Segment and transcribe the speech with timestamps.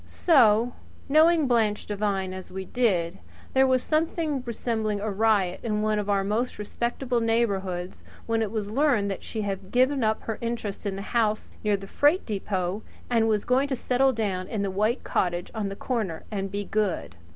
[0.07, 0.73] So,
[1.07, 3.19] knowing Blanche Devine as we did,
[3.53, 8.49] there was something resembling a riot in one of our most respectable neighbourhoods when it
[8.49, 12.25] was learned that she had given up her interest in the house near the freight
[12.25, 16.49] depot and was going to settle down in the white cottage on the corner and
[16.49, 17.15] be good.